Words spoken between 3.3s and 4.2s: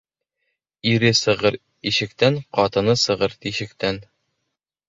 тишектән.